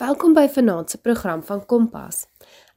[0.00, 2.22] Welkom by Vanaand se program van Kompas.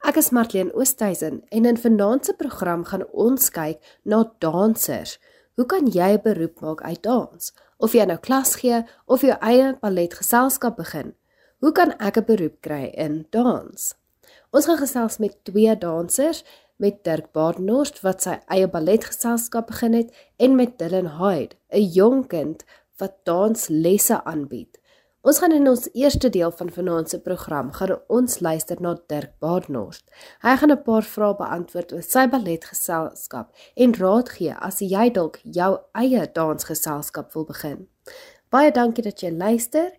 [0.04, 5.14] Ek is Marlene Oosthuizen en in Vanaand se program gaan ons kyk na dansers.
[5.56, 7.54] Hoe kan jy 'n beroep maak uit dans?
[7.78, 11.16] Of jy nou klas gee of jou eie balletgeselskap begin,
[11.60, 13.96] hoe kan ek 'n beroep kry in dans?
[14.52, 16.44] Ons gaan gesels met twee dansers,
[16.76, 22.28] met Dirk Baardenhorst wat sy eie balletgeselskap begin het en met Dylan Hyde, 'n jong
[22.28, 22.66] kind
[22.97, 24.82] wat danslesse aanbied.
[25.23, 29.32] Ons gaan in ons eerste deel van vanaand se program gaan ons luister na Dirk
[29.39, 30.04] Baardenhorst.
[30.43, 35.39] Hy gaan 'n paar vrae beantwoord oor sy balletgeselskap en raad gee as jy dalk
[35.44, 37.88] jou eie dansgeselskap wil begin.
[38.49, 39.91] Baie dankie dat jy luister.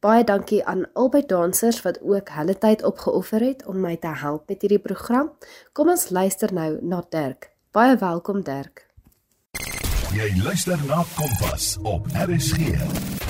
[0.00, 4.48] Baie dankie aan albei dansers wat ook hulle tyd opgeoffer het om my te help
[4.48, 5.30] met hierdie program.
[5.72, 7.50] Kom ons luister nou na Dirk.
[7.72, 8.86] Baie welkom Dirk.
[10.14, 13.21] Jy luister na Kompas op RSG.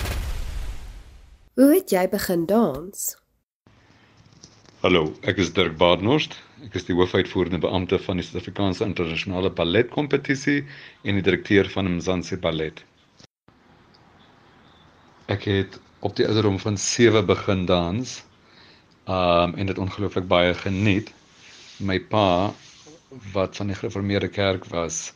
[1.53, 3.01] Hoe het jy begin dans?
[4.81, 6.39] Hallo, ek is Dirk Baardenhorst.
[6.65, 10.63] Ek is die hoofuitvoerende beampte van die Suid-Afrikaanse Internasionale Balletkompetisie
[11.05, 12.81] en die direkteur van Mzansi Ballet.
[15.29, 18.17] Ek het op die ouderdom van 7 begin dans.
[19.05, 21.13] Um en dit ongelooflik baie geniet.
[21.85, 22.55] My pa
[23.37, 25.11] wat van die gereformeerde kerk was,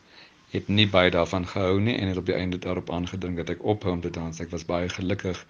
[0.53, 3.65] het nie baie daarvan gehou nie en het op die einde daarop aangedring dat ek
[3.65, 4.37] ophou om te dans.
[4.37, 5.41] Ek was baie gelukkig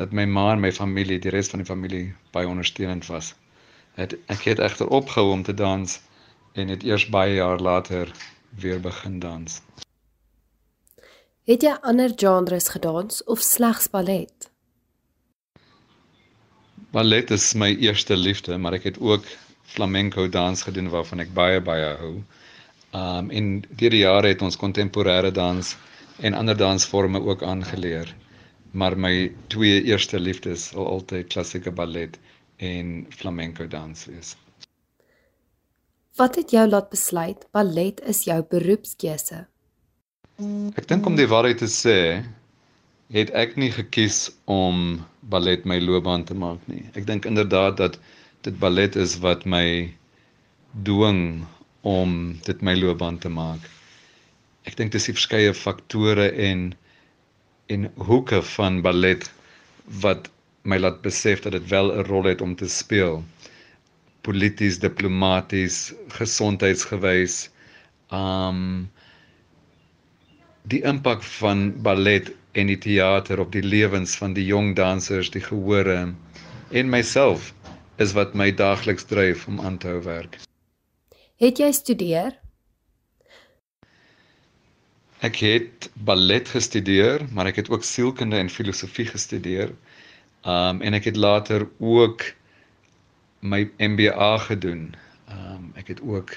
[0.00, 3.34] dat my ma en my familie, die res van die familie baie ondersteunend was.
[4.00, 5.98] Het ek het egter opgehou om te dans
[6.56, 8.08] en het eers baie jaar later
[8.62, 9.58] weer begin dans.
[11.44, 14.48] Het jy ander genres gedans of slegs ballet?
[16.96, 19.28] Ballet is my eerste liefde, maar ek het ook
[19.74, 22.14] flamenco dans gedoen waarvan ek baie baie hou.
[22.96, 25.76] Um en deur die jare het ons kontemporêre dans
[26.24, 28.16] en ander dansforme ook aangeleer
[28.72, 32.18] maar my twee eerste liefdes sal altyd klassieke ballet
[32.56, 34.36] en flamenco dans wees.
[36.18, 39.46] Wat het jou laat besluit ballet is jou beroepskeuse?
[40.76, 41.96] Ek dink om die waarheid te sê,
[43.12, 45.00] het ek nie gekies om
[45.32, 46.84] ballet my loopbaan te maak nie.
[46.94, 47.98] Ek dink inderdaad dat
[48.46, 49.90] dit ballet is wat my
[50.86, 51.42] dwing
[51.82, 53.64] om dit my loopbaan te maak.
[54.68, 56.70] Ek dink dis die verskeie faktore en
[57.70, 59.30] en hoeke van ballet
[60.02, 60.28] wat
[60.62, 63.22] my laat besef dat dit wel 'n rol het om te speel.
[64.26, 67.48] Polities diplomaties gesondheidsgewys
[68.12, 68.90] um
[70.62, 75.42] die impak van ballet en die teater op die lewens van die jong dansers die
[75.42, 76.14] gehore
[76.70, 77.54] en myself
[77.96, 80.38] is wat my daagliks dryf om aan te hou werk.
[81.36, 82.36] Het jy studeer
[85.20, 89.74] Ek het ballet gestudeer, maar ek het ook sielkunde en filosofie gestudeer.
[90.48, 92.24] Um en ek het later ook
[93.44, 94.94] my MBA gedoen.
[95.28, 96.32] Um ek het ook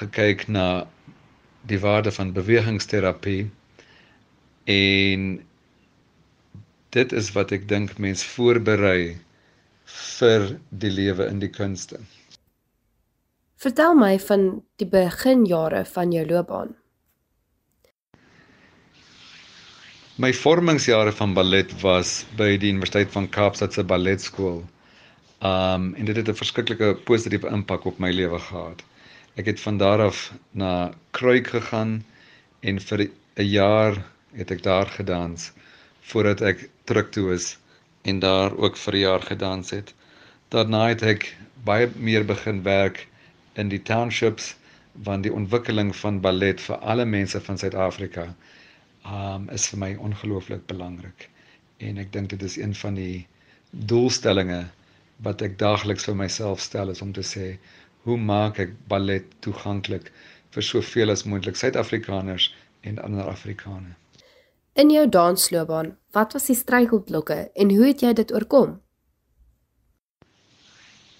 [0.00, 0.88] gekyk na
[1.70, 3.46] die waarde van bewegingsterapie
[4.64, 5.28] en
[6.90, 9.18] dit is wat ek dink mens voorberei
[10.18, 12.02] vir die lewe in die kunste.
[13.58, 14.50] Vertel my van
[14.82, 16.77] die beginjare van jou loopbaan.
[20.18, 24.56] My vormingsjare van ballet was by die Universiteit van Kaapstad se balletskool.
[25.50, 28.82] Um en dit het 'n verskriklike positiewe impak op my lewe gehad.
[29.36, 32.04] Ek het van daar af na Kruik gegaan
[32.60, 34.02] en vir 'n jaar
[34.34, 35.52] het ek daar gedans
[36.00, 37.56] voordat ek terug toe is
[38.02, 39.94] en daar ook vir 'n jaar gedans het.
[40.48, 43.06] Daarna het ek baie meer begin werk
[43.54, 44.56] in die townships
[45.02, 48.34] van die ontwikkeling van ballet vir alle mense van Suid-Afrika
[49.08, 51.28] um is vir my ongelooflik belangrik.
[51.78, 53.26] En ek dink dit is een van die
[53.70, 54.72] doelstellings
[55.26, 57.58] wat ek daagliks vir myself stel is om te sê
[58.06, 60.12] hoe maak ek ballet toeganklik
[60.54, 62.50] vir soveel as moontlik Suid-Afrikaners
[62.88, 63.96] en ander Afrikaners.
[64.78, 68.76] In jou dansloopbaan, wat was die struikelblokke en hoe het jy dit oorkom?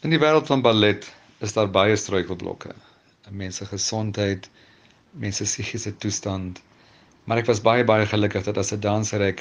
[0.07, 1.09] In die wêreld van ballet
[1.43, 2.71] is daar baie struikelblokke.
[3.35, 4.47] Mense gesondheid,
[5.11, 6.63] mense psigiese toestand,
[7.29, 9.41] Maar ek was baie baie gelukkig dat as 'n danser ek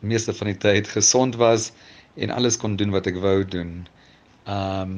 [0.00, 1.72] meeste van die tyd gesond was
[2.16, 3.72] en alles kon doen wat ek wou doen.
[4.48, 4.94] Um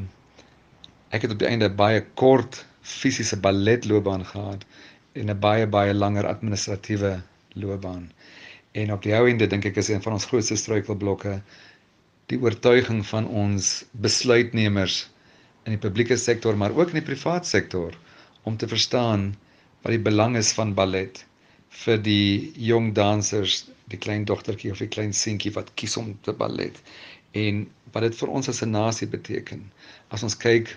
[1.10, 4.62] ek het op die einde baie kort fisiese balletloopbaan gehad
[5.18, 7.10] en 'n baie baie langer administratiewe
[7.54, 8.12] loopbaan.
[8.72, 11.42] En op die ou einde dink ek is een van ons grootste struikelblokke
[12.26, 15.10] die oortuiging van ons besluitnemers
[15.66, 17.98] in die publieke sektor maar ook in die privaat sektor
[18.42, 19.34] om te verstaan
[19.82, 21.26] wat die belang is van ballet
[21.72, 26.32] vir die jong dansers, die klein dogtertjie of die klein seentjie wat kies om te
[26.32, 26.78] ballet
[27.38, 29.64] en wat dit vir ons as 'n nasie beteken.
[30.10, 30.76] As ons kyk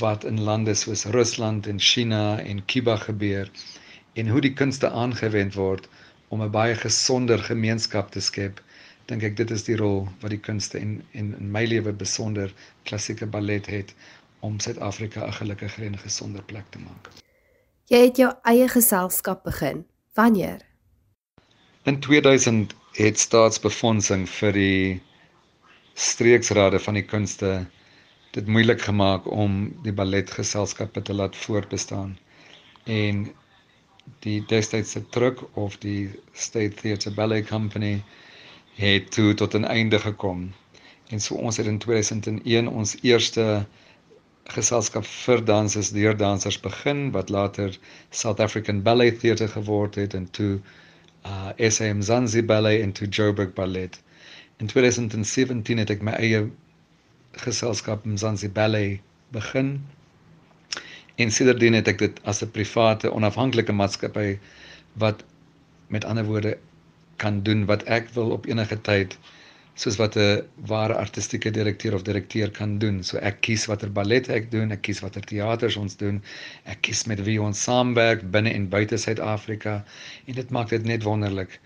[0.00, 3.50] wat in lande soos Rusland en China en Kuba gebeur
[4.14, 5.88] en hoe die kunste aangewend word
[6.28, 8.60] om 'n baie gesonder gemeenskap te skep,
[9.06, 12.52] dink ek dit is die rol wat die kunste en en in my lewe besonder
[12.84, 13.94] klassieke ballet het
[14.40, 17.10] om Suid-Afrika 'n gelukkiger en gesonder plek te maak.
[17.86, 19.84] Jy het jou eie geselskap begin.
[20.14, 20.60] Wanneer?
[21.82, 25.00] In 2000 het staatsbefondsing vir die
[25.94, 27.50] streeksrade van die kunste
[28.36, 32.14] dit moeilik gemaak om die balletgeselskappe te laat voortbestaan.
[32.84, 33.26] En
[34.26, 38.02] die destydse druk of die State Theatre Ballet Company
[38.78, 40.52] het toe tot 'n einde gekom.
[41.08, 43.66] En so ons het in 2001 ons eerste
[44.52, 47.78] geselskap vir dansers deur dansers begin wat later
[48.10, 50.60] South African Ballet Theatre geword het en toe
[51.24, 54.02] uh SM Zanzibar Ballet en toe Joburg Ballet.
[54.58, 56.50] In 2017 het ek my eie
[57.32, 59.00] geselskap Mzansi Ballet
[59.32, 59.80] begin
[61.14, 64.38] En sedertdien het ek dit as 'n private onafhanklike maatskappy
[65.02, 65.22] wat
[65.86, 66.58] met ander woorde
[67.16, 69.18] kan doen wat ek wil op enige tyd
[69.74, 73.02] soos wat 'n ware artistieke direkteur of direkteur kan doen.
[73.02, 76.22] So ek kies watter ballet ek doen, ek kies watter teaters ons doen,
[76.64, 79.84] ek kies met wie ons saamwerk binne en buite Suid-Afrika
[80.26, 81.60] en dit maak dit net wonderlik.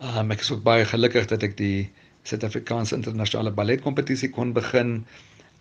[0.00, 1.90] Um, ek is ook baie gelukkig dat ek die
[2.24, 5.04] Suid-Afrikaanse internasionale balletkompetisie kon begin.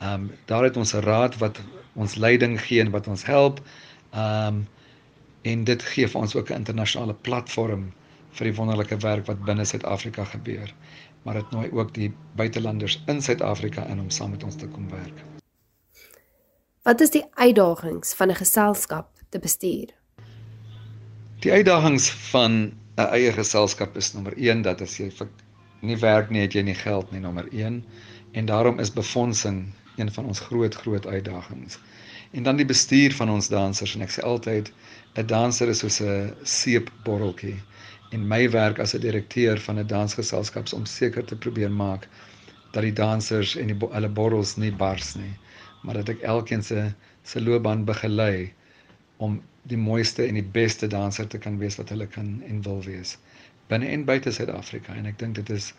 [0.01, 1.59] Um, daar het ons 'n raad wat
[1.95, 3.59] ons leiding gee en wat ons help.
[4.15, 4.67] Um,
[5.43, 7.91] en dit gee vir ons ook 'n internasionale platform
[8.31, 10.73] vir die wonderlike werk wat binne Suid-Afrika gebeur.
[11.23, 14.89] Maar dit nooi ook die buitelanders in Suid-Afrika in om saam met ons te kom
[14.89, 15.23] werk.
[16.81, 19.89] Wat is die uitdagings van 'n geselskap te bestuur?
[21.39, 25.11] Die uitdagings van 'n eie geselskap is nommer 1 dat as jy
[25.81, 27.85] nie werk nie, het jy nie geld nie, nommer 1.
[28.31, 31.79] En daarom is befondsing een van ons groot groot uitdagings.
[32.31, 34.71] En dan die bestuur van ons dansers en ek sê altyd
[35.15, 37.59] 'n danser is soos 'n seepborreltjie.
[38.11, 42.07] En my werk as 'n direkteur van 'n dansgeselskap om seker te probeer maak
[42.71, 45.33] dat die dansers en die hulle borrels nie bars nie,
[45.83, 46.93] maar dat ek elkeen se
[47.23, 48.53] se loopbaan begelei
[49.17, 52.83] om die mooiste en die beste danser te kan wees wat hulle kan en wil
[52.83, 53.17] wees
[53.71, 55.71] binne en buite Suid-Afrika en ek dink dit is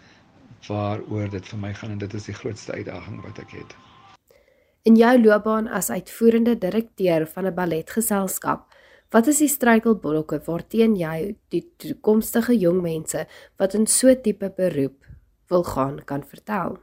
[0.69, 3.75] waaroor dit vir my gaan en dit is die grootste uitdaging wat ek het.
[4.89, 8.72] In jou loopbaan as uitvoerende direkteur van 'n balletgeselskap,
[9.13, 13.27] wat is die struikelblokke waarteen jy die toekomstige jong mense
[13.61, 15.05] wat in so tipe beroep
[15.53, 16.79] wil gaan kan vertel?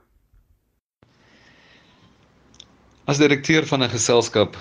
[3.09, 4.57] As direkteur van 'n geselskap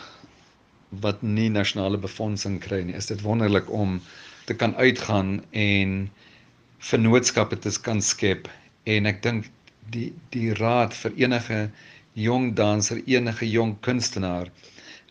[0.91, 4.01] wat nie nasionale befondsing kry nie, is dit wonderlik om
[4.47, 6.11] te kan uitgaan en
[6.79, 8.49] vennootskappe te kan skep
[8.85, 9.51] en ek dink
[9.93, 11.71] die die raad vir enige
[12.15, 14.49] jong danser, enige jong kunstenaar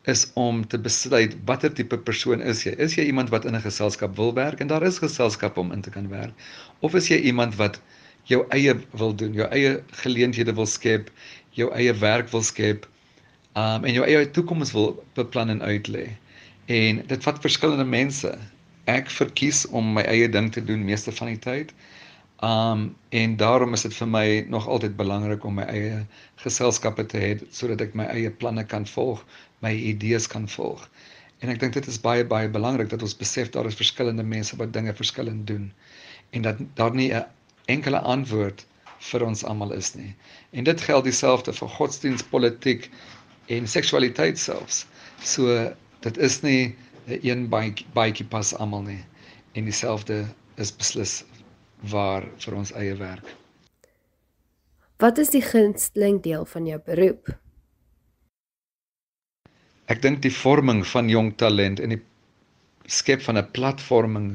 [0.08, 2.72] is om te besluit watter tipe persoon is jy?
[2.80, 5.82] Is jy iemand wat in 'n geselskap wil werk en daar is geselskappe om in
[5.82, 6.34] te kan werk?
[6.80, 7.82] Of is jy iemand wat
[8.24, 11.12] jou eie wil doen, jou eie geleenthede wil skep,
[11.52, 12.88] jou eie werk wil skep,
[13.56, 16.08] um en jou eie toekoms wil beplan en uitlê?
[16.68, 18.38] En dit vat verskillende mense.
[18.86, 21.74] Ek verkies om my eie ding te doen meeste van die tyd.
[22.44, 26.06] Um en daarom is dit vir my nog altyd belangrik om my eie
[26.44, 29.24] geselskappe te hê sodat ek my eie planne kan volg,
[29.66, 30.84] my idees kan volg.
[31.40, 34.58] En ek dink dit is baie baie belangrik dat ons besef daar is verskillende mense
[34.58, 35.72] wat dinge verskillend doen
[36.36, 37.26] en dat daar nie 'n
[37.66, 38.66] enkele antwoord
[39.12, 40.16] vir ons almal is nie.
[40.52, 42.90] En dit geld dieselfde vir godsdiens, politiek
[43.48, 44.86] en seksualiteit selfs.
[45.24, 46.76] So dit is nie
[47.08, 47.48] 'n een
[47.94, 49.04] baadjie pas almal nie
[49.54, 51.24] en dieselfde is beslis
[51.92, 53.36] waar vir ons eie werk.
[54.98, 57.30] Wat is die gunsteling deel van jou beroep?
[59.88, 62.02] Ek dink die vorming van jong talent en die
[62.88, 64.28] skep van 'n platforming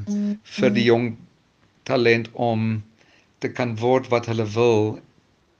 [0.59, 1.17] vir die jong
[1.85, 2.83] talent om
[3.41, 5.01] te kan word wat hulle wil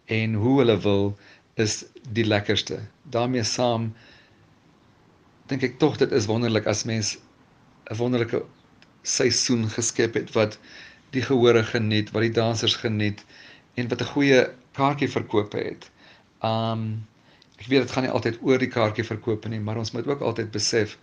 [0.07, 1.19] en hoe hulle wil
[1.57, 1.85] is
[2.19, 2.81] die lekkerste.
[3.11, 3.93] daarmee saam
[5.49, 7.19] dink ek tog dit is wonderlik as mens
[7.91, 8.45] 'n wonderlike
[9.03, 10.59] seisoen geskep het wat
[11.13, 13.25] die gehore geniet, wat die dansers geniet
[13.77, 14.41] en wat 'n goeie
[14.73, 15.91] kaartjie verkoop het.
[16.41, 17.07] Um
[17.63, 20.23] ek weet dit gaan nie altyd oor die kaartjie verkoop nie, maar ons moet ook
[20.27, 20.97] altyd besef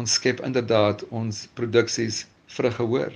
[0.00, 2.22] ons skep inderdaad ons produksies
[2.54, 3.12] vir 'n gehoor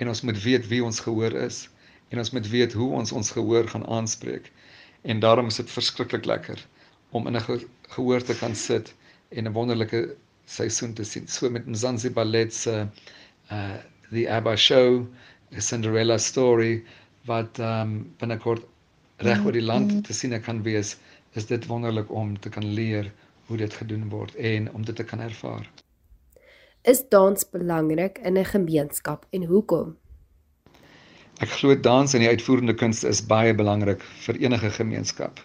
[0.00, 1.68] en ons moet weet wie ons gehoor is
[2.08, 4.48] en ons moet weet hoe ons ons gehoor gaan aanspreek.
[5.04, 6.64] En daarom is dit verskriklik lekker
[7.10, 8.94] om in 'n gehoor te kan sit
[9.28, 11.28] en 'n wonderlike seisoen te sien.
[11.28, 12.88] So met Mzansi Ballet se
[13.50, 13.76] uh
[14.10, 15.06] the ABBA show
[15.52, 16.82] 'n Cinderella story
[17.24, 18.64] wat ehm um, binnekort
[19.16, 20.96] reg oor die land te sien kan wees,
[21.32, 23.12] is dit wonderlik om te kan leer
[23.46, 25.70] hoe dit gedoen word en om dit te kan ervaar.
[26.82, 29.96] Is dans belangrik in 'n gemeenskap en hoekom?
[31.40, 35.40] Ek glo dans en die uitvoerende kunste is baie belangrik vir enige gemeenskap.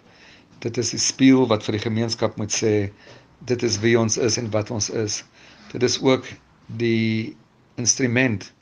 [0.58, 2.90] Dit is die spieël wat vir die gemeenskap moet sê
[3.38, 5.24] dit is wie ons is en wat ons is.
[5.72, 6.26] Dit is ook
[6.66, 7.36] die
[7.76, 8.52] instrument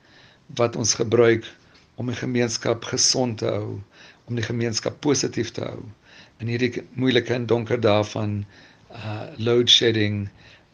[0.57, 1.45] wat ons gebruik
[1.97, 3.81] om 'n gemeenskap gesond te hou,
[4.25, 5.83] om die gemeenskap positief te hou
[6.39, 8.39] in hierdie moeilike en donker dae van
[8.93, 10.29] uh load shedding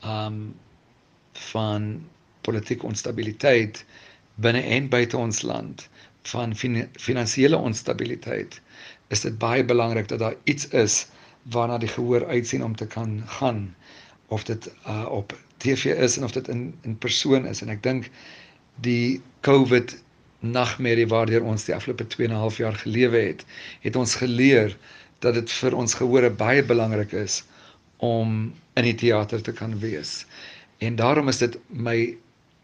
[0.05, 0.55] um
[1.53, 1.89] van
[2.47, 3.85] politieke onstabiliteit
[4.45, 5.89] binne en buite ons land
[6.33, 8.61] van fin finansiële onstabiliteit
[9.09, 11.07] is dit baie belangrik dat daar iets is
[11.55, 13.75] waarna die gehoor uitsien om te kan gaan
[14.27, 17.63] of dit uh op TV is en of dit in in persoon is.
[17.63, 18.09] En ek dink
[18.81, 19.95] die COVID
[20.41, 23.45] nagmerrie waardeur ons die afgelope 2 en 'n half jaar gelewe het,
[23.81, 24.77] het ons geleer
[25.23, 27.43] dat dit vir ons gehore baie belangrik is
[28.03, 30.25] om in die teater te kan wees.
[30.83, 31.97] En daarom is dit my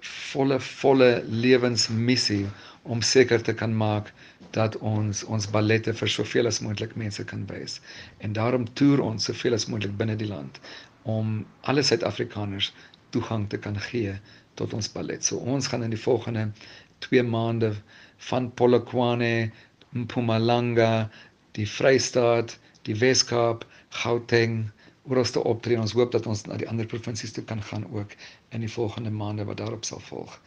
[0.08, 2.46] volle volle lewensmissie
[2.82, 4.12] om seker te kan maak
[4.56, 7.78] dat ons ons ballette vir soveel as moontlik mense kan wys.
[8.24, 10.60] En daarom toer ons soveel as moontlik binne die land
[11.08, 12.72] om alle Suid-Afrikaners
[13.14, 14.14] toegang te kan gee
[14.60, 15.22] tot ons ballet.
[15.24, 16.48] So ons gaan in die volgende
[17.06, 17.72] 2 maande
[18.30, 19.50] van Polokwane,
[19.94, 21.08] Mpumalanga,
[21.58, 23.66] die Vrystaat, die Wes-Kaap,
[24.02, 24.68] Gauteng
[25.08, 25.78] oral te optree.
[25.80, 28.14] Ons hoop dat ons na die ander provinsies toe kan gaan ook
[28.54, 30.38] in die volgende maande wat daarop sal volg.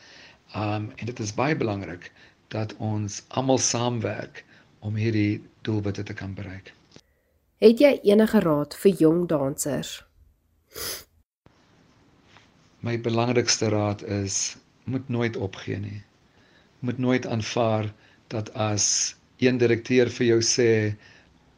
[0.56, 2.12] Um en dit is baie belangrik
[2.54, 4.44] dat ons almal saamwerk
[4.80, 6.74] om hierdie doelwitte te kan bereik.
[7.62, 10.02] Het jy enige raad vir jong dansers?
[12.82, 14.58] My belangrikste raad is
[14.90, 16.02] moet nooit opgee nie.
[16.80, 17.92] Moet nooit aanvaar
[18.34, 20.70] dat as een direkteur vir jou sê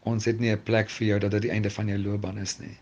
[0.10, 2.60] ons het nie 'n plek vir jou dat dit die einde van jou loopbaan is
[2.60, 2.78] nie.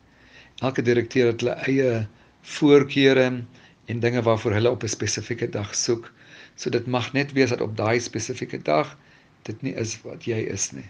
[0.61, 2.07] Elke direkteur het hulle eie
[2.41, 3.43] voorkeure
[3.87, 6.11] en dinge waarvoor hulle op 'n spesifieke dag soek.
[6.55, 8.97] So dit mag net wees dat op daai spesifieke dag
[9.43, 10.89] dit nie is wat jy is nie.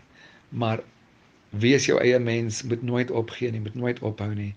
[0.49, 0.79] Maar
[1.49, 4.55] wees jou eie mens, moet nooit opgee nie, moet nooit ophou nie.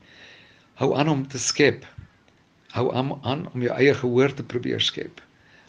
[0.75, 1.87] Hou aan om te skep
[2.75, 5.23] hou aan, aan om jou eie gehoor te probeer skep.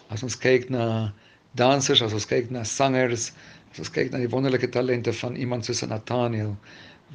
[0.10, 1.14] As ons kyk na
[1.60, 3.30] dansers, as ons kyk na sangers,
[3.76, 6.56] as ons kyk na die wonderlike talente van iemand soos Nathaniel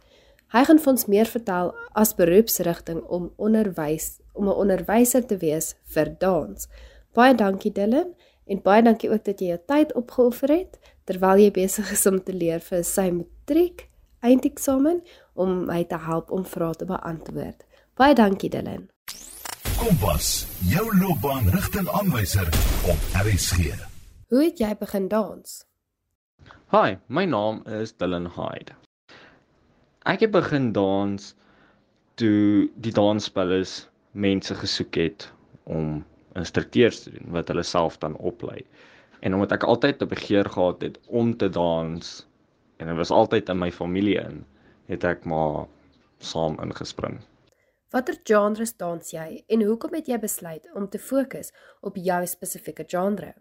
[0.54, 5.74] Hy gaan vir ons meer vertel as beroepsrigting om onderwys om 'n onderwyser te wees
[5.94, 6.68] vir dans.
[7.14, 8.14] Baie dankie Dylan
[8.46, 12.22] en baie dankie ook dat jy jou tyd opgeoffer het terwyl jy besig is om
[12.22, 13.88] te leer vir sy matriek
[14.20, 15.02] eindeksamen
[15.34, 17.66] om my te help om vrae te beantwoord.
[17.96, 18.88] Baie dankie Dylan.
[19.78, 22.46] Kompas, jou loopbaanrigtingaanwyser
[22.86, 23.74] op RSG.
[24.28, 25.64] Hoe het jy begin dans?
[26.70, 28.85] Hi, my naam is Dylan Hyde.
[30.06, 31.32] Ek het begin dans
[32.14, 35.24] toe die dansspelers mense gesoek het
[35.66, 36.04] om
[36.38, 38.60] instrukteurs te doen wat hulle self dan oplei.
[39.26, 42.26] En omdat ek altyd 'n begeer gehad het om te dans
[42.76, 44.44] en dit was altyd in my familie in,
[44.86, 45.66] het ek maar
[46.18, 47.18] saam ingespring.
[47.90, 52.84] Watter genres dans jy en hoekom het jy besluit om te fokus op jou spesifieke
[52.86, 53.34] genre?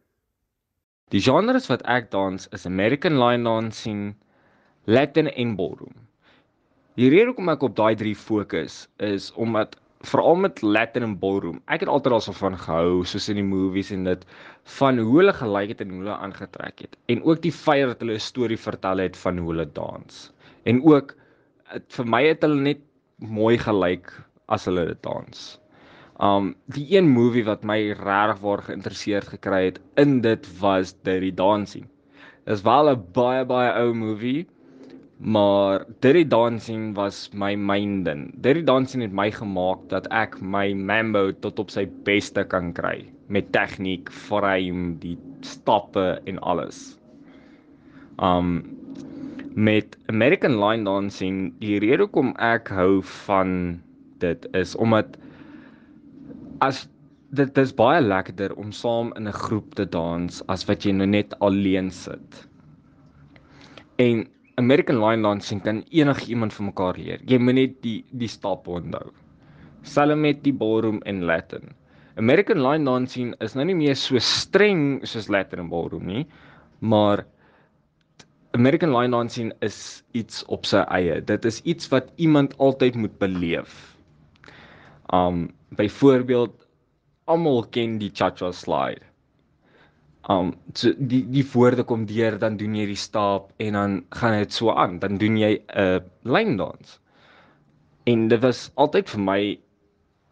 [1.10, 4.16] Die genres wat ek dans is American line dancing,
[4.86, 6.05] Latin en ballroom.
[6.96, 9.74] Die rede hoekom ek op daai drie fokus is omdat
[10.08, 11.58] veral met Latin en ballroom.
[11.68, 14.24] Ek het altyd daarso van gehou soos in die movies en dit
[14.78, 16.96] van hoe hulle gelyk het en hoe hulle aangetrek het.
[17.12, 20.32] En ook die feit dat hulle 'n storie vertel het van hoe hulle dans.
[20.64, 21.12] En ook
[21.74, 22.82] het, vir my het hulle net
[23.20, 24.16] mooi gelyk
[24.48, 25.46] as hulle dit dans.
[26.24, 31.36] Um die een movie wat my regtig waar geïnteresseerd gekry het in dit was Dirty
[31.36, 31.90] Dancing.
[32.46, 34.48] Dis wel 'n baie baie ou movie,
[35.18, 38.34] maar Dirty Dancing was my main ding.
[38.42, 43.06] Dirty Dancing het my gemaak dat ek my Mambo tot op sy beste kan kry
[43.32, 46.98] met tegniek, frame, die stappe en alles.
[48.22, 48.64] Um
[49.56, 53.80] met American Line Dancing, die rede hoekom ek hou van
[54.20, 55.16] dit is omdat
[56.60, 56.86] as
[57.36, 61.08] dit dis baie lekkerder om saam in 'n groep te dans as wat jy nou
[61.08, 62.48] net alleen sit.
[63.98, 64.28] En
[64.58, 67.20] American Line Dancing kan enigiemand van mekaar leer.
[67.28, 69.12] Jy moet net die die stappe onthou.
[69.86, 71.74] Selfs met die ballroom en Latin.
[72.18, 76.24] American Line Dancing is nou nie meer so streng soos Latin en ballroom nie,
[76.80, 77.26] maar
[78.56, 81.20] American Line Dancing is iets op sy eie.
[81.20, 83.76] Dit is iets wat iemand altyd moet beleef.
[85.12, 86.56] Um byvoorbeeld
[87.28, 89.04] almal ken die cha-cha slide
[90.30, 94.38] um so die die woorde kom deur dan doen jy die stap en dan gaan
[94.40, 95.00] dit so aan.
[95.00, 97.00] Dan doen jy 'n uh, lyndans
[98.06, 99.60] en dit was altyd vir my 'n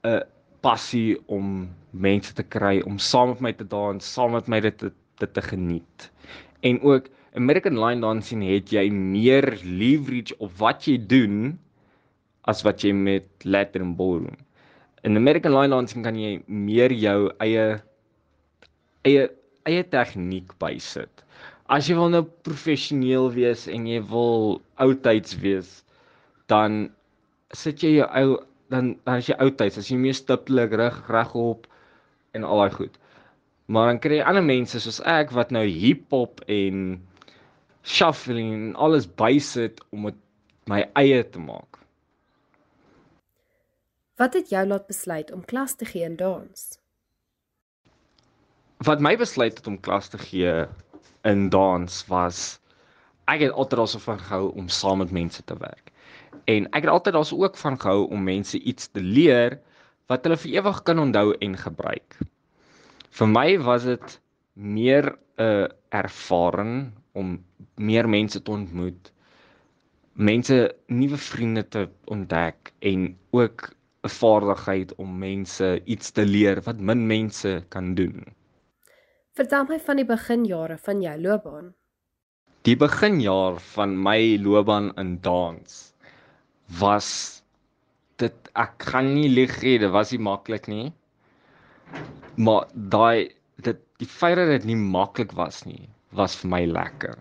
[0.09, 0.21] uh,
[0.61, 4.79] passie om mense te kry om saam met my te dans saam met my dit
[5.19, 6.11] dit te geniet.
[6.61, 11.59] En ook American line dancing het jy meer leverage op wat jy doen
[12.45, 14.37] as wat jy met Latin ballroom
[15.03, 17.63] in American line dancing kan jy meer jou eie
[19.07, 19.23] eie
[19.69, 21.23] eie tegniek bysit.
[21.71, 25.69] As jy wil nou professioneel wees en jy wil oudtyds wees,
[26.51, 26.89] dan
[27.55, 28.35] sit jy jou ou
[28.73, 31.67] dan dan as jy oudtyds, as jy meer stiptelik rig regop
[32.33, 32.99] en al daai goed.
[33.71, 36.99] Maar dan kry jy ander mense soos ek wat nou hip-hop en
[37.83, 40.19] shuffling en alles bysit om dit
[40.71, 41.79] my eie te maak.
[44.19, 46.82] Wat het jou laat besluit om klas te gee in dans?
[48.83, 50.53] Wat my besluit het om klas te gee
[51.29, 52.39] in dans was
[53.31, 55.91] ek het altyd daarso van gehou om saam met mense te werk.
[56.51, 59.55] En ek het altyd daarso ook van gehou om mense iets te leer
[60.11, 62.17] wat hulle vir ewig kan onthou en gebruik.
[63.13, 64.19] Vir my was dit
[64.53, 67.39] meer 'n uh, ervaring om
[67.75, 69.13] meer mense te ontmoet,
[70.13, 73.71] mense nuwe vriende te ontdek en ook
[74.03, 78.25] 'n vaardigheid om mense iets te leer wat min mense kan doen.
[79.33, 81.71] Vertel my van die beginjare van jou loopbaan.
[82.69, 85.79] Die beginjaar van my loopbaan in dans
[86.77, 87.09] was
[88.21, 90.85] dit ek gaan nie lieg nie, dit was nie maklik nie.
[92.37, 93.33] Maar daai
[93.65, 97.17] dit die feit dat dit nie maklik was nie, was vir my lekker.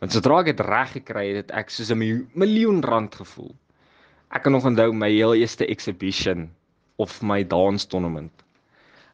[0.00, 2.00] Want sodra ek dit reg gekry het, het ek soos 'n
[2.32, 3.52] miljoen rand gevoel.
[4.32, 6.48] Ek kan nog onthou my heel eerste exhibition
[6.96, 8.32] of my dans tournament.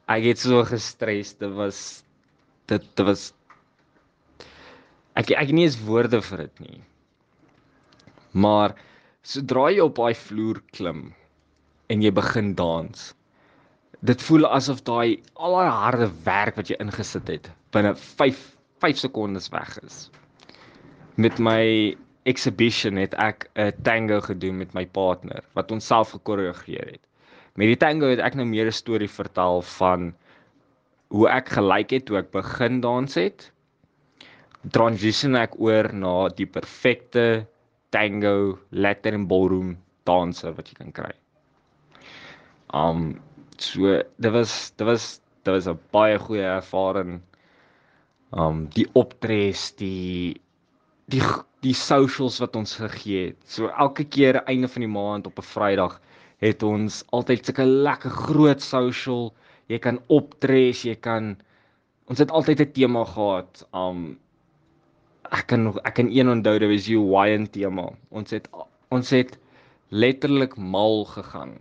[0.07, 2.05] Ek het so gestres, dit was
[2.69, 3.33] dit dit was
[5.19, 6.81] ek ek nie eens woorde vir dit nie.
[8.33, 8.77] Maar
[9.27, 11.09] sodra jy op daai vloer klim
[11.89, 13.09] en jy begin dans,
[14.05, 18.45] dit voel asof daai al daai harde werk wat jy ingesit het binne 5
[18.85, 19.97] 5 sekondes weg is.
[21.19, 21.97] Met my
[22.31, 27.03] exhibition het ek 'n tango gedoen met my partner wat ons self gekoreografeer het.
[27.57, 30.15] Met die tango het ek nou meer 'n storie vertel van
[31.11, 33.53] hoe ek gelyk het toe ek begin dans het
[34.75, 37.47] transition ek oor na die perfekte
[37.95, 39.77] tango latin en ballroom
[40.09, 41.13] danser wat jy kan kry.
[42.75, 43.19] Um
[43.59, 47.21] so dit was dit was dit was 'n baie goeie ervaring.
[48.33, 50.41] Um die optres, die
[51.09, 51.23] die
[51.63, 53.39] die socials wat ons gegee het.
[53.47, 56.01] So elke keer einde van die maand op 'n Vrydag
[56.39, 59.35] het ons altyd sulke lekker groot social
[59.69, 61.37] jy kan optres, jy kan
[62.09, 63.65] ons het altyd 'n tema gehad.
[63.73, 64.19] Um
[65.31, 67.93] ek kan nog ek kan een onthou, dit was die Hawaiian tema.
[68.11, 68.49] Ons het
[68.91, 69.39] ons het
[69.91, 71.59] letterlik mal gegaan.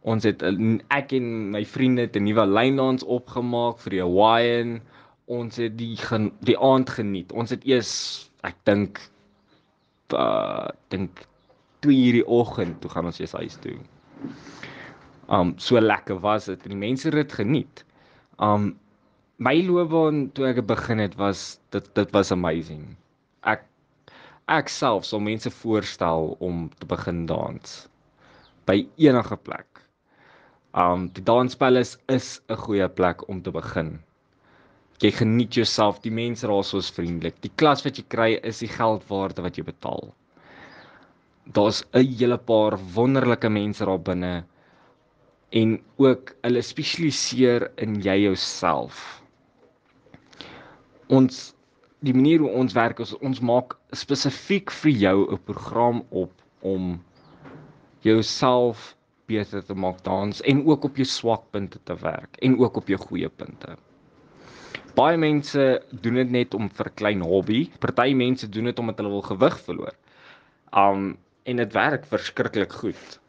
[0.00, 0.42] Ons het
[0.90, 4.80] ek en my vriende 'n nuwe lyndans opgemaak vir die Hawaiian.
[5.26, 7.32] Ons het die gen, die aand geniet.
[7.32, 9.00] Ons het eers ek dink
[10.12, 11.26] uh dink
[11.80, 13.78] 2 uur die oggend toe gaan ons eers huis toe
[15.32, 17.84] um so lekker was dit en die mense het dit geniet.
[18.38, 18.72] Um
[19.42, 22.84] my loopbaan toe ek begin het was dit dit was amazing.
[23.48, 23.64] Ek
[24.52, 27.76] ek self sal mense voorstel om te begin dans
[28.68, 29.82] by enige plek.
[30.76, 33.98] Um die dansspel is is 'n goeie plek om te begin.
[35.02, 37.40] Jy geniet jouself, die mense daar is vriendelik.
[37.42, 40.12] Die klas wat jy kry is die geld werd wat jy betaal.
[41.52, 44.44] Daar's 'n hele paar wonderlike mense daar binne
[45.52, 49.22] en ook hulle spesialiseer in jy jouself.
[51.12, 51.52] Ons
[52.02, 57.02] die manier hoe ons werk is ons maak spesifiek vir jou 'n program op om
[58.02, 62.88] jouself beter te maak dans en ook op jou swakpunte te werk en ook op
[62.88, 63.76] jou goeie punte.
[64.94, 67.70] Baie mense doen dit net om vir klein hobby.
[67.80, 69.94] Party mense doen dit omdat hulle wil gewig verloor.
[70.72, 73.20] Um en dit werk verskriklik goed.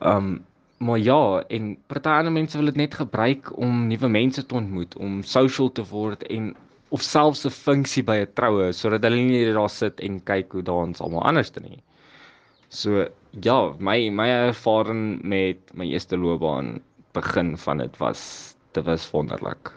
[0.00, 0.44] Um
[0.78, 4.96] maar ja, en party ander mense wil dit net gebruik om nuwe mense te ontmoet,
[4.96, 6.54] om social te word en
[6.94, 10.62] of selfs 'n funksie by 'n troue sodat hulle nie daar sit en kyk hoe
[10.62, 11.82] dans almal anders doen nie.
[12.68, 13.06] So
[13.42, 16.80] ja, my my ervaring met my eerste loopbaan
[17.12, 19.72] begin van dit was dit was wonderlik.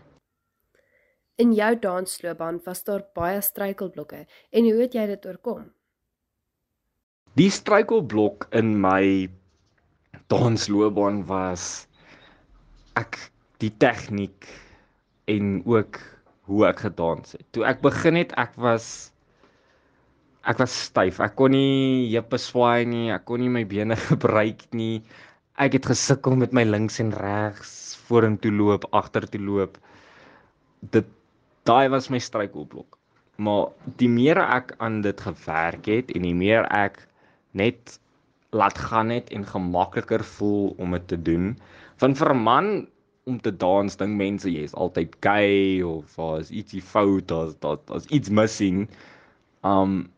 [1.35, 5.71] In jou dansloopbaan was daar baie struikelblokke en hoe het jy dit oorkom?
[7.33, 9.29] Die struikelblok in my
[10.31, 11.87] dansloopbaan was
[12.99, 13.19] ek
[13.63, 14.47] die tegniek
[15.31, 15.99] en ook
[16.47, 17.45] hoe ek gedans het.
[17.55, 19.11] Toe ek begin het, ek was
[20.47, 21.19] ek was styf.
[21.23, 25.01] Ek kon nie heupe swaai nie, ek kon nie my bene gebruik nie.
[25.59, 27.71] Ek het gesukkel met my links en regs,
[28.07, 29.79] vorentoe loop, agtertoe loop.
[30.93, 31.09] Dit
[31.67, 32.95] daai was my struikelblok.
[33.43, 33.67] Maar
[33.99, 37.03] die meer ek aan dit gewerk het en die meer ek
[37.57, 37.97] net
[38.49, 41.57] laat gaan het en gemakliker voel om dit te doen.
[41.95, 42.87] Van vir 'n man
[43.27, 47.91] om te dans ding mense jy is altyd gay of as ietsie fout as dat
[47.91, 48.87] as iets missing.
[49.63, 50.09] Um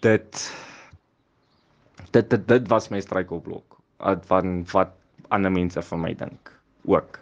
[0.00, 0.42] dit
[2.10, 3.78] dit dit, dit was my struikelblok
[4.30, 4.94] van wat
[5.28, 6.52] ander mense van my dink
[6.86, 7.18] ook.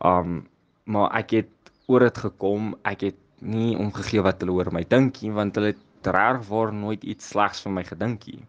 [0.00, 0.46] Um
[0.84, 5.20] maar ek het oor dit gekom, ek het nie omgegee wat hulle oor my dink
[5.22, 8.40] nie want hulle het regwaar nooit iets slegs van my gedink nie.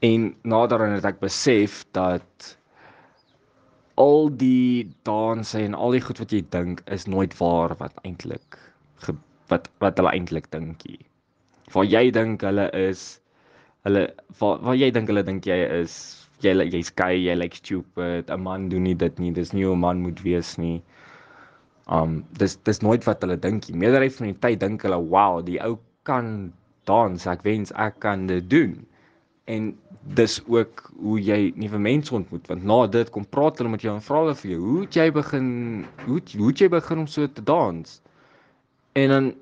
[0.00, 2.58] En nader aan het ek besef dat
[3.98, 8.58] al die danse en al die goed wat jy dink is nooit waar wat eintlik
[9.50, 11.02] wat wat hulle eintlik dink hier.
[11.74, 13.18] Waar jy dink hulle is
[13.88, 14.04] hulle
[14.38, 15.96] waar, waar jy dink hulle dink jy is
[16.44, 19.74] jy jy's gay, jy like stupid, 'n man doen nie dit nie, dis nie hoe
[19.74, 20.78] 'n man moet wees nie.
[21.90, 23.78] Um dis dis nooit wat hulle dink nie.
[23.82, 26.52] Meerderheid van die tyd dink hulle, "Wow, die ou kan
[26.84, 27.26] dans.
[27.26, 28.86] Ek wens ek kan dit doen."
[29.48, 29.72] En
[30.16, 33.94] dis ook hoe jy nuwe mense ontmoet want na dit kom praat hulle met jou
[33.94, 35.48] en vra hulle vir jou, "Hoe het jy begin
[36.04, 38.00] hoe hoe het jy begin om so te dans?"
[38.92, 39.34] En dan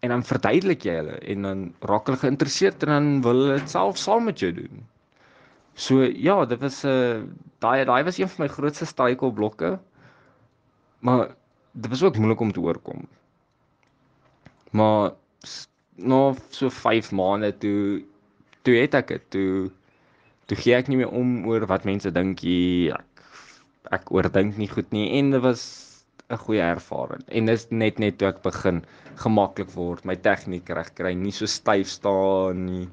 [0.00, 3.70] en dan verduidelik jy hulle en dan raak hulle geïnteresseerd en dan wil hulle dit
[3.70, 4.86] self saam met jou doen.
[5.74, 7.22] So ja, dit was 'n uh,
[7.58, 9.78] daai daai was een van my grootste struikelblokke.
[10.98, 11.34] Maar
[11.72, 13.08] dit was ook moeilik om te oorkom.
[14.70, 15.12] Maar
[15.94, 18.04] na so 5 maande toe
[18.66, 19.50] toe het ek dit toe
[20.50, 23.26] toe gee ek nie meer om oor wat mense dink jy ek
[23.94, 25.62] ek oordink nie goed nie en dit was
[26.30, 27.22] 'n goeie ervaring.
[27.28, 28.82] En dis net net toe ek begin
[29.22, 32.88] gemaklik word, my tegniek reg kry, nie so styf staan nie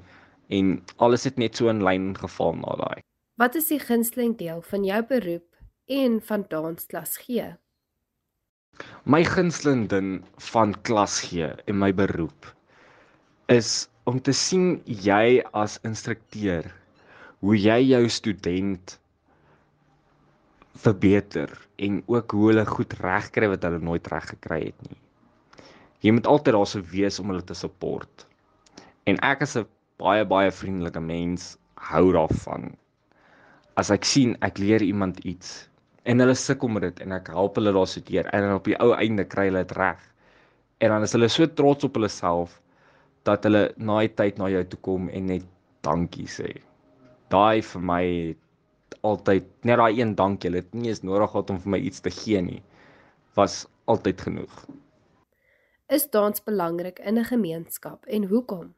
[0.50, 3.02] en alles het net so in lyn geval na daai.
[3.42, 5.50] Wat is die gunsteling deel van jou beroep
[5.90, 7.56] en van dansklas gee?
[9.06, 12.54] My gunsteling ding van klas gee en my beroep
[13.48, 16.68] is om te sien jy as instrukteur
[17.44, 18.98] hoe jy jou student
[20.84, 21.52] verbeter
[21.88, 25.00] en ook hoe hulle goed regkry wat hulle nooit reg gekry het nie.
[26.04, 28.26] Jy moet altyd daar sou wees om hulle te support.
[29.08, 29.68] En ek is 'n
[30.00, 32.76] baie baie vriendelike mens, hou daarvan.
[33.78, 35.70] As ek sien ek leer iemand iets
[36.04, 38.80] en hulle sukkel met dit en ek help hulle daar soteer en dan op die
[38.80, 40.00] ou einde kry hulle dit reg.
[40.80, 42.60] En dan is hulle so trots op hulle self
[43.28, 45.46] dat hulle na die tyd na jou toe kom en net
[45.86, 46.50] dankie sê.
[47.34, 48.04] Daai vir my
[49.04, 50.50] altyd net daai een dankie.
[50.50, 52.62] Hulle het nie eens nodig gehad om vir my iets te gee nie.
[53.38, 54.54] Was altyd genoeg.
[55.90, 58.74] Is dans belangrik in 'n gemeenskap en hoekom?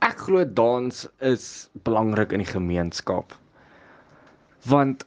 [0.00, 3.32] Ek glo dans is belangrik in die gemeenskap.
[4.68, 5.06] Want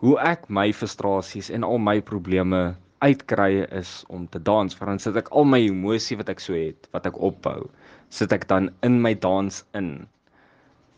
[0.00, 4.78] hoe ek my frustrasies en al my probleme uitkry is om te dans.
[4.78, 7.66] Want dan sit ek al my emosie wat ek so het, wat ek opbou,
[8.14, 10.06] sit ek dan in my dans in.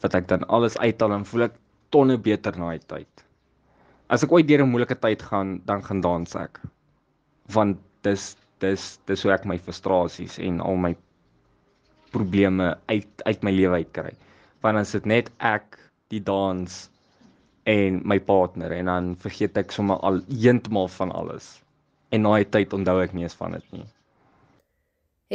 [0.05, 1.59] Wat ek dan alles uithaal en voel ek
[1.95, 3.25] tonne beter na die tyd.
[4.12, 6.61] As ek ooit deur 'n moeilike tyd gaan, dan gaan dans ek.
[7.57, 10.95] Want dis dis dis hoe ek my frustrasies en al my
[12.12, 14.12] probleme uit uit my lewe uitkry.
[14.62, 15.79] Want dan sit net ek
[16.12, 16.90] die dans
[17.64, 21.63] en my partner en dan vergeet ek sommer al heeltemal van alles.
[22.14, 23.87] En na 'n tyd onthou ek nie eens van dit nie.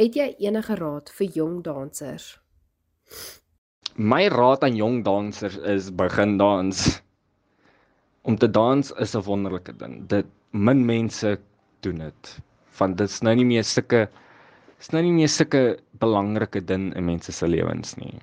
[0.00, 2.38] Het jy enige raad vir jong dansers?
[3.96, 7.02] My raad aan jong dansers is begin dans.
[8.22, 10.06] Om te dans is 'n wonderlike ding.
[10.08, 11.38] Dit min mense
[11.80, 12.40] doen dit.
[12.78, 14.08] Want dit's nou nie meer sulke
[14.80, 18.16] is nou nie meer sulke belangrike ding in mense se lewens nie.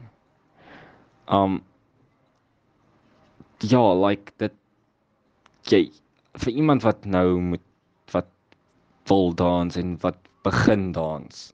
[1.29, 1.61] Um
[3.61, 4.53] ja, like dit
[5.69, 5.91] jy
[6.37, 7.66] vir iemand wat nou moet
[9.09, 11.53] wil dans en wat begin dans.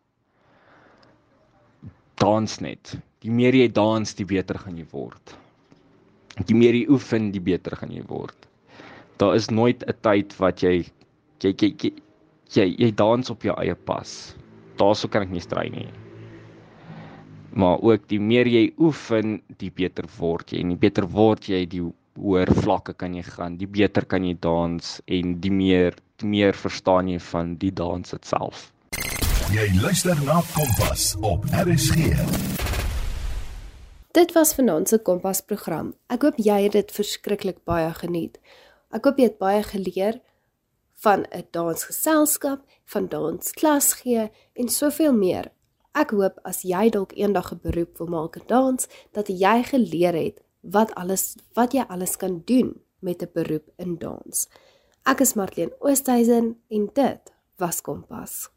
[2.22, 2.96] Dans net.
[3.24, 5.36] Die meer jy dans, die beter gaan jy word.
[6.50, 8.48] Die meer jy oefen, die beter gaan jy word.
[9.22, 10.86] Daar is nooit 'n tyd wat jy
[11.44, 11.92] jy jy jy,
[12.56, 14.36] jy, jy dans op jou eie pas.
[14.78, 15.88] Daarso kan ek nie stry nie.
[17.54, 21.66] Maar ook die meer jy oefen, die beter word jy en die beter word jy,
[21.66, 21.84] die
[22.20, 26.54] hoër vlakke kan jy gaan, die beter kan jy dans en die meer die meer
[26.54, 28.70] verstaan jy van die dans self.
[29.54, 32.14] Jy luister na Kompas op RSG.
[34.14, 35.94] Dit was vanaand se Kompas program.
[36.08, 38.38] Ek hoop jy het dit verskriklik baie geniet.
[38.94, 40.22] Ek hoop jy het baie geleer
[41.04, 45.52] van 'n dansgeselskap, van dansklas gee en soveel meer.
[45.94, 50.14] Ek hoop as jy dalk eendag 'n beroep wil maak in dans, dat jy geleer
[50.14, 54.48] het wat alles wat jy alles kan doen met 'n beroep in dans.
[55.04, 58.54] Ek is Marlene Oosthuizen en dit was Kompas.